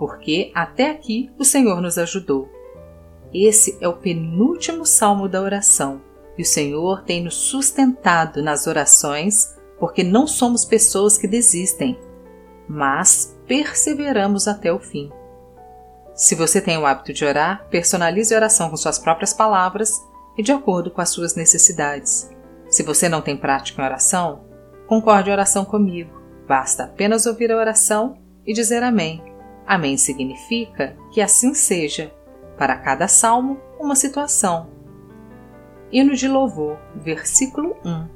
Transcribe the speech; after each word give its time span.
porque 0.00 0.50
até 0.54 0.90
aqui 0.90 1.30
o 1.38 1.44
Senhor 1.44 1.82
nos 1.82 1.98
ajudou. 1.98 2.48
Esse 3.34 3.76
é 3.82 3.86
o 3.86 3.98
penúltimo 3.98 4.86
salmo 4.86 5.28
da 5.28 5.42
oração 5.42 6.00
e 6.38 6.42
o 6.42 6.46
Senhor 6.46 7.02
tem 7.02 7.22
nos 7.22 7.34
sustentado 7.34 8.42
nas 8.42 8.66
orações, 8.66 9.54
porque 9.78 10.02
não 10.02 10.26
somos 10.26 10.64
pessoas 10.64 11.18
que 11.18 11.28
desistem, 11.28 12.00
mas 12.66 13.38
perseveramos 13.46 14.48
até 14.48 14.72
o 14.72 14.80
fim. 14.80 15.12
Se 16.14 16.34
você 16.34 16.62
tem 16.62 16.78
o 16.78 16.86
hábito 16.86 17.12
de 17.12 17.26
orar, 17.26 17.68
personalize 17.68 18.32
a 18.32 18.38
oração 18.38 18.70
com 18.70 18.78
suas 18.78 18.98
próprias 18.98 19.34
palavras 19.34 19.92
e 20.38 20.42
de 20.42 20.50
acordo 20.50 20.90
com 20.90 21.02
as 21.02 21.10
suas 21.10 21.34
necessidades. 21.34 22.30
Se 22.70 22.82
você 22.82 23.06
não 23.06 23.20
tem 23.20 23.36
prática 23.36 23.82
em 23.82 23.84
oração, 23.84 24.46
concorde 24.86 25.28
a 25.28 25.34
oração 25.34 25.62
comigo. 25.62 26.18
Basta 26.48 26.84
apenas 26.84 27.26
ouvir 27.26 27.52
a 27.52 27.56
oração 27.58 28.16
e 28.46 28.54
dizer 28.54 28.82
Amém. 28.82 29.29
Amém 29.70 29.96
significa 29.96 30.96
que 31.12 31.20
assim 31.20 31.54
seja, 31.54 32.12
para 32.58 32.76
cada 32.76 33.06
salmo, 33.06 33.60
uma 33.78 33.94
situação. 33.94 34.68
Hino 35.92 36.16
de 36.16 36.26
Louvor, 36.26 36.76
versículo 36.96 37.76
1 37.84 38.08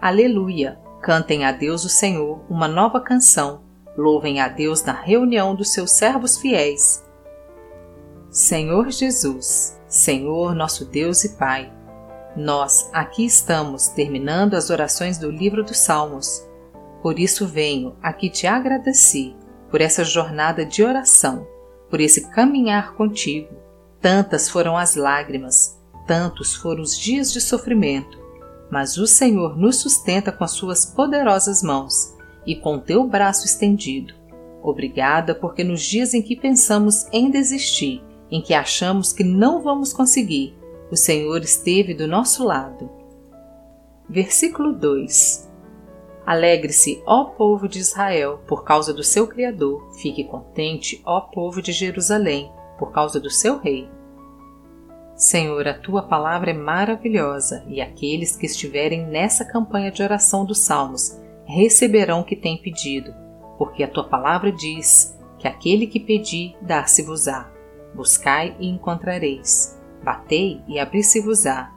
Aleluia! 0.00 0.78
Cantem 1.02 1.44
a 1.44 1.50
Deus 1.50 1.84
o 1.84 1.88
Senhor 1.88 2.44
uma 2.48 2.68
nova 2.68 3.00
canção, 3.00 3.64
louvem 3.96 4.40
a 4.40 4.46
Deus 4.46 4.84
na 4.84 4.92
reunião 4.92 5.52
dos 5.52 5.72
seus 5.72 5.90
servos 5.90 6.38
fiéis. 6.38 7.04
Senhor 8.30 8.88
Jesus, 8.92 9.80
Senhor 9.88 10.54
nosso 10.54 10.84
Deus 10.84 11.24
e 11.24 11.36
Pai, 11.36 11.72
nós 12.36 12.88
aqui 12.92 13.26
estamos 13.26 13.88
terminando 13.88 14.54
as 14.54 14.70
orações 14.70 15.18
do 15.18 15.28
livro 15.28 15.64
dos 15.64 15.78
Salmos. 15.78 16.48
Por 17.02 17.18
isso 17.18 17.48
venho 17.48 17.96
aqui 18.00 18.30
te 18.30 18.46
agradecer 18.46 19.34
por 19.70 19.80
essa 19.80 20.04
jornada 20.04 20.64
de 20.64 20.82
oração, 20.82 21.46
por 21.90 22.00
esse 22.00 22.30
caminhar 22.30 22.94
contigo. 22.94 23.54
Tantas 24.00 24.48
foram 24.48 24.76
as 24.76 24.94
lágrimas, 24.94 25.78
tantos 26.06 26.54
foram 26.54 26.82
os 26.82 26.96
dias 26.98 27.32
de 27.32 27.40
sofrimento, 27.40 28.18
mas 28.70 28.96
o 28.96 29.06
Senhor 29.06 29.56
nos 29.56 29.76
sustenta 29.76 30.30
com 30.30 30.44
as 30.44 30.52
suas 30.52 30.84
poderosas 30.86 31.62
mãos 31.62 32.14
e 32.46 32.54
com 32.54 32.78
teu 32.78 33.06
braço 33.06 33.44
estendido. 33.44 34.14
Obrigada, 34.62 35.34
porque 35.34 35.62
nos 35.62 35.82
dias 35.82 36.14
em 36.14 36.22
que 36.22 36.36
pensamos 36.36 37.06
em 37.12 37.30
desistir, 37.30 38.02
em 38.30 38.40
que 38.40 38.54
achamos 38.54 39.12
que 39.12 39.22
não 39.22 39.62
vamos 39.62 39.92
conseguir, 39.92 40.56
o 40.90 40.96
Senhor 40.96 41.42
esteve 41.42 41.94
do 41.94 42.06
nosso 42.06 42.44
lado. 42.44 42.90
Versículo 44.08 44.72
2 44.72 45.45
Alegre-se, 46.26 47.00
ó 47.06 47.22
povo 47.22 47.68
de 47.68 47.78
Israel, 47.78 48.40
por 48.48 48.64
causa 48.64 48.92
do 48.92 49.04
seu 49.04 49.28
Criador. 49.28 49.88
Fique 49.92 50.24
contente, 50.24 51.00
ó 51.04 51.20
povo 51.20 51.62
de 51.62 51.70
Jerusalém, 51.70 52.50
por 52.76 52.90
causa 52.90 53.20
do 53.20 53.30
seu 53.30 53.60
Rei. 53.60 53.88
Senhor, 55.14 55.68
a 55.68 55.72
tua 55.72 56.02
palavra 56.02 56.50
é 56.50 56.52
maravilhosa, 56.52 57.64
e 57.68 57.80
aqueles 57.80 58.36
que 58.36 58.44
estiverem 58.44 59.06
nessa 59.06 59.44
campanha 59.44 59.92
de 59.92 60.02
oração 60.02 60.44
dos 60.44 60.58
Salmos 60.58 61.16
receberão 61.46 62.20
o 62.20 62.24
que 62.24 62.34
têm 62.34 62.60
pedido, 62.60 63.14
porque 63.56 63.84
a 63.84 63.88
tua 63.88 64.08
palavra 64.08 64.50
diz 64.50 65.16
que 65.38 65.46
aquele 65.46 65.86
que 65.86 66.00
pedir, 66.00 66.56
dar-se-vos-á. 66.60 67.48
Buscai 67.94 68.56
e 68.58 68.68
encontrareis. 68.68 69.80
Batei 70.02 70.60
e 70.66 70.78
abri-se-vos-á 70.78 71.75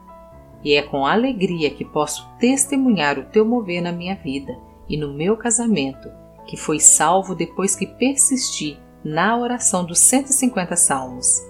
e 0.62 0.74
é 0.74 0.82
com 0.82 1.06
alegria 1.06 1.70
que 1.70 1.84
posso 1.84 2.28
testemunhar 2.38 3.18
o 3.18 3.24
teu 3.24 3.44
mover 3.44 3.82
na 3.82 3.92
minha 3.92 4.14
vida 4.14 4.58
e 4.88 4.96
no 4.96 5.12
meu 5.12 5.36
casamento, 5.36 6.10
que 6.46 6.56
foi 6.56 6.78
salvo 6.78 7.34
depois 7.34 7.74
que 7.74 7.86
persisti 7.86 8.78
na 9.04 9.36
oração 9.36 9.84
dos 9.84 9.98
150 10.00 10.76
salmos. 10.76 11.42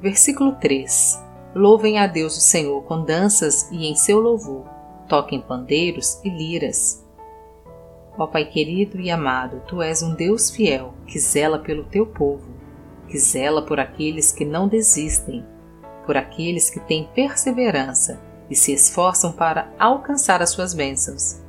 Versículo 0.00 0.52
3 0.52 1.20
Louvem 1.54 1.98
a 1.98 2.06
Deus 2.06 2.36
o 2.36 2.40
Senhor 2.40 2.82
com 2.84 3.04
danças 3.04 3.70
e 3.70 3.86
em 3.86 3.94
seu 3.94 4.20
louvor, 4.20 4.64
toquem 5.08 5.40
pandeiros 5.40 6.18
e 6.24 6.30
liras. 6.30 7.04
Ó 8.16 8.26
Pai 8.26 8.44
querido 8.44 9.00
e 9.00 9.10
amado, 9.10 9.62
Tu 9.66 9.82
és 9.82 10.02
um 10.02 10.14
Deus 10.14 10.50
fiel 10.50 10.94
que 11.06 11.18
zela 11.18 11.58
pelo 11.58 11.84
teu 11.84 12.06
povo, 12.06 12.48
que 13.08 13.18
zela 13.18 13.62
por 13.62 13.78
aqueles 13.78 14.32
que 14.32 14.44
não 14.44 14.66
desistem, 14.66 15.44
por 16.04 16.16
aqueles 16.16 16.68
que 16.70 16.80
têm 16.80 17.08
perseverança 17.14 18.20
e 18.50 18.56
se 18.56 18.72
esforçam 18.72 19.32
para 19.32 19.72
alcançar 19.78 20.42
as 20.42 20.50
suas 20.50 20.74
bênçãos. 20.74 21.40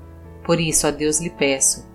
Por 0.45 0.59
isso, 0.59 0.87
a 0.87 0.91
Deus 0.91 1.19
lhe 1.19 1.29
peço, 1.29 1.85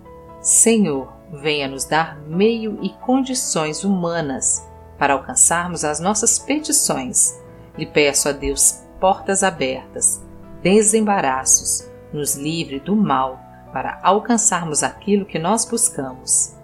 Senhor, 0.40 1.12
venha 1.32 1.68
nos 1.68 1.84
dar 1.84 2.18
meio 2.20 2.78
e 2.82 2.90
condições 2.90 3.84
humanas 3.84 4.66
para 4.98 5.14
alcançarmos 5.14 5.84
as 5.84 6.00
nossas 6.00 6.38
petições. 6.38 7.38
Lhe 7.76 7.86
peço 7.86 8.28
a 8.28 8.32
Deus 8.32 8.82
portas 9.00 9.42
abertas, 9.42 10.22
desembaraços, 10.62 11.88
nos 12.12 12.34
livre 12.34 12.80
do 12.80 12.96
mal 12.96 13.38
para 13.72 14.00
alcançarmos 14.02 14.82
aquilo 14.82 15.26
que 15.26 15.38
nós 15.38 15.64
buscamos. 15.64 16.56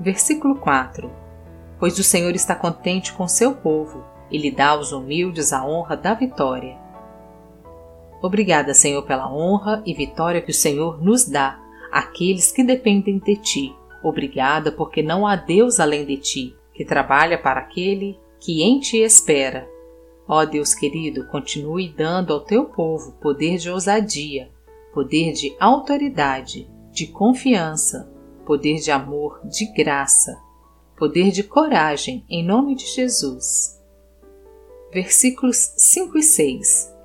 Versículo 0.00 0.56
4 0.56 1.10
Pois 1.78 1.98
o 1.98 2.04
Senhor 2.04 2.34
está 2.34 2.54
contente 2.54 3.12
com 3.12 3.28
seu 3.28 3.54
povo 3.54 4.04
e 4.30 4.38
lhe 4.38 4.50
dá 4.50 4.70
aos 4.70 4.92
humildes 4.92 5.52
a 5.52 5.66
honra 5.66 5.96
da 5.96 6.14
vitória. 6.14 6.76
Obrigada, 8.20 8.74
Senhor, 8.74 9.02
pela 9.02 9.32
honra 9.32 9.82
e 9.86 9.94
vitória 9.94 10.42
que 10.42 10.50
o 10.50 10.54
Senhor 10.54 11.02
nos 11.02 11.24
dá, 11.28 11.60
àqueles 11.90 12.50
que 12.50 12.64
dependem 12.64 13.18
de 13.18 13.36
ti. 13.36 13.76
Obrigada, 14.02 14.72
porque 14.72 15.02
não 15.02 15.26
há 15.26 15.36
Deus 15.36 15.78
além 15.78 16.04
de 16.04 16.16
ti, 16.16 16.56
que 16.74 16.84
trabalha 16.84 17.38
para 17.38 17.60
aquele 17.60 18.18
que 18.40 18.62
em 18.62 18.80
ti 18.80 18.98
espera. 18.98 19.68
Ó 20.26 20.44
Deus 20.44 20.74
querido, 20.74 21.26
continue 21.28 21.88
dando 21.88 22.32
ao 22.32 22.40
teu 22.40 22.66
povo 22.66 23.12
poder 23.20 23.56
de 23.56 23.70
ousadia, 23.70 24.50
poder 24.92 25.32
de 25.32 25.56
autoridade, 25.58 26.68
de 26.92 27.06
confiança, 27.06 28.12
poder 28.44 28.76
de 28.76 28.90
amor, 28.90 29.40
de 29.44 29.72
graça, 29.72 30.36
poder 30.98 31.30
de 31.30 31.42
coragem, 31.42 32.24
em 32.28 32.44
nome 32.44 32.74
de 32.74 32.86
Jesus 32.86 33.77
versículos 35.02 35.74
5 35.76 36.18
e 36.18 36.22
6. 36.22 36.96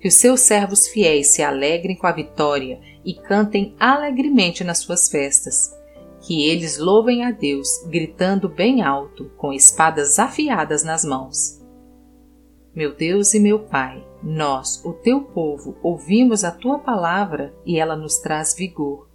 Que 0.00 0.08
os 0.08 0.14
seus 0.14 0.40
servos 0.40 0.88
fiéis 0.88 1.28
se 1.28 1.42
alegrem 1.42 1.94
com 1.94 2.06
a 2.06 2.12
vitória 2.12 2.80
e 3.04 3.12
cantem 3.12 3.74
alegremente 3.78 4.64
nas 4.64 4.78
suas 4.78 5.10
festas. 5.10 5.70
Que 6.22 6.48
eles 6.48 6.78
louvem 6.78 7.22
a 7.22 7.30
Deus, 7.30 7.68
gritando 7.88 8.48
bem 8.48 8.82
alto, 8.82 9.30
com 9.36 9.52
espadas 9.52 10.18
afiadas 10.18 10.82
nas 10.82 11.04
mãos. 11.04 11.62
Meu 12.74 12.94
Deus 12.94 13.34
e 13.34 13.40
meu 13.40 13.58
Pai, 13.58 14.02
nós, 14.22 14.82
o 14.82 14.94
teu 14.94 15.20
povo, 15.20 15.76
ouvimos 15.82 16.44
a 16.44 16.50
tua 16.50 16.78
palavra 16.78 17.54
e 17.66 17.78
ela 17.78 17.94
nos 17.94 18.18
traz 18.18 18.54
vigor, 18.54 19.06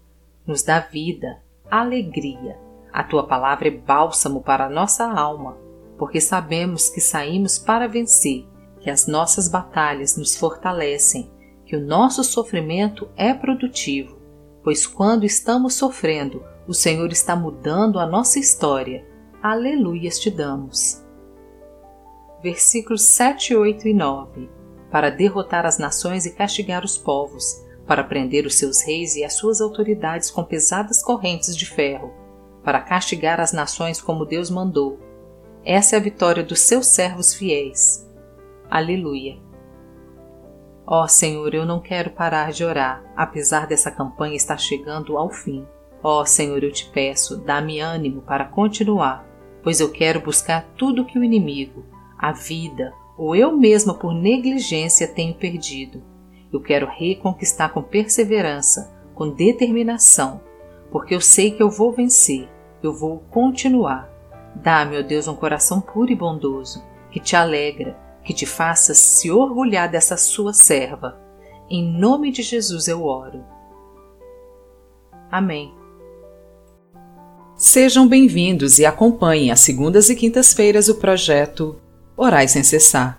nos 0.45 0.62
dá 0.62 0.80
vida, 0.80 1.42
alegria. 1.69 2.59
A 2.94 3.04
tua 3.04 3.25
palavra 3.25 3.69
é 3.69 3.71
bálsamo 3.71 4.44
para 4.44 4.68
a 4.68 4.69
nossa 4.69 5.04
alma 5.12 5.69
porque 6.00 6.22
sabemos 6.22 6.90
que 6.90 7.01
saímos 7.01 7.60
para 7.60 7.86
vencer, 7.86 8.48
que 8.80 8.90
as 8.90 9.06
nossas 9.06 9.50
batalhas 9.50 10.16
nos 10.16 10.34
fortalecem, 10.34 11.30
que 11.66 11.75
o 11.75 11.86
nosso 11.86 12.24
sofrimento 12.24 13.10
é 13.18 13.34
produtivo, 13.34 14.18
pois 14.63 14.88
quando 14.88 15.25
estamos 15.25 15.74
sofrendo, 15.74 16.42
o 16.66 16.74
Senhor 16.74 17.12
está 17.12 17.36
mudando 17.36 18.00
a 18.00 18.07
nossa 18.07 18.40
história. 18.40 19.06
Aleluias 19.44 20.18
te 20.18 20.31
damos. 20.31 21.04
Versículos 22.42 23.02
7, 23.10 23.56
8 23.56 23.90
e 23.90 23.94
9 23.94 24.50
Para 24.90 25.10
derrotar 25.10 25.66
as 25.66 25.78
nações 25.78 26.25
e 26.25 26.31
castigar 26.31 26.86
os 26.86 26.98
povos, 26.98 27.62
para 27.86 28.04
prender 28.04 28.45
os 28.45 28.56
seus 28.56 28.81
reis 28.81 29.16
e 29.16 29.25
as 29.25 29.34
suas 29.34 29.60
autoridades 29.60 30.31
com 30.31 30.44
pesadas 30.44 31.04
correntes 31.04 31.57
de 31.57 31.66
ferro, 31.66 32.13
para 32.63 32.80
castigar 32.80 33.42
as 33.42 33.52
nações 33.52 34.00
como 34.00 34.25
Deus 34.25 34.50
mandou, 34.50 35.08
essa 35.63 35.95
é 35.95 36.00
a 36.00 36.01
vitória 36.01 36.44
dos 36.44 36.61
seus 36.61 36.88
servos 36.88 37.33
fiéis. 37.33 38.07
Aleluia. 38.69 39.38
Ó 40.85 41.03
oh, 41.03 41.07
Senhor, 41.07 41.53
eu 41.53 41.65
não 41.65 41.79
quero 41.79 42.11
parar 42.11 42.51
de 42.51 42.63
orar, 42.63 43.03
apesar 43.15 43.67
dessa 43.67 43.91
campanha 43.91 44.35
estar 44.35 44.57
chegando 44.57 45.17
ao 45.17 45.29
fim. 45.29 45.65
Ó 46.01 46.21
oh, 46.21 46.25
Senhor, 46.25 46.63
eu 46.63 46.71
te 46.71 46.89
peço, 46.89 47.38
dá-me 47.38 47.79
ânimo 47.79 48.21
para 48.21 48.45
continuar, 48.45 49.27
pois 49.61 49.79
eu 49.79 49.91
quero 49.91 50.21
buscar 50.21 50.65
tudo 50.77 51.06
que 51.06 51.19
o 51.19 51.23
inimigo, 51.23 51.85
a 52.17 52.31
vida 52.31 52.94
ou 53.19 53.35
eu 53.35 53.51
mesma 53.51 53.94
por 53.94 54.13
negligência 54.13 55.06
tenho 55.06 55.35
perdido. 55.35 56.01
Eu 56.53 56.61
quero 56.61 56.88
reconquistar 56.88 57.73
com 57.73 57.83
perseverança, 57.83 58.95
com 59.13 59.29
determinação, 59.29 60.39
porque 60.89 61.13
eu 61.13 61.19
sei 61.19 61.51
que 61.51 61.61
eu 61.61 61.69
vou 61.69 61.91
vencer, 61.91 62.47
eu 62.81 62.94
vou 62.94 63.19
continuar. 63.29 64.09
Dá-me, 64.61 65.00
ó 65.00 65.01
Deus, 65.01 65.27
um 65.27 65.35
coração 65.35 65.79
puro 65.79 66.11
e 66.11 66.15
bondoso, 66.15 66.83
que 67.11 67.19
te 67.19 67.35
alegra, 67.35 67.97
que 68.23 68.33
te 68.33 68.45
faça 68.45 68.94
se 68.94 69.31
orgulhar 69.31 69.89
dessa 69.89 70.17
sua 70.17 70.53
serva. 70.53 71.17
Em 71.69 71.83
nome 71.83 72.29
de 72.31 72.41
Jesus 72.41 72.88
eu 72.88 73.06
oro. 73.06 73.44
Amém. 75.31 75.73
Sejam 77.56 78.07
bem-vindos 78.07 78.79
e 78.79 78.85
acompanhem 78.85 79.51
às 79.51 79.61
segundas 79.61 80.09
e 80.09 80.15
quintas-feiras 80.15 80.89
o 80.89 80.95
projeto 80.95 81.79
Orai 82.17 82.47
Sem 82.47 82.63
Cessar. 82.63 83.17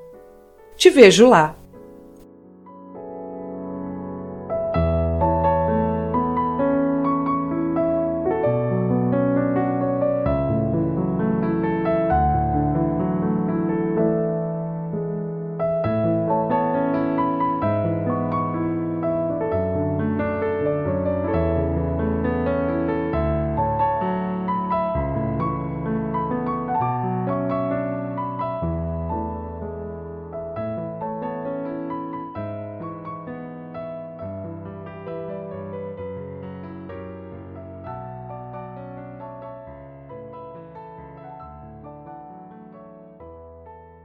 Te 0.77 0.89
vejo 0.89 1.27
lá! 1.27 1.56